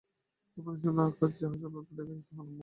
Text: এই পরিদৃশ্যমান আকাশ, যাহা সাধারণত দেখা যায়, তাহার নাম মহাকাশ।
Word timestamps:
এই 0.57 0.61
পরিদৃশ্যমান 0.65 1.07
আকাশ, 1.07 1.31
যাহা 1.39 1.55
সাধারণত 1.55 1.89
দেখা 1.89 2.09
যায়, 2.09 2.21
তাহার 2.21 2.37
নাম 2.37 2.47
মহাকাশ। 2.47 2.59